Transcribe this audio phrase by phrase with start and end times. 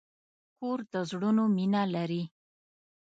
[0.57, 2.23] کور د زړونو مینه لري.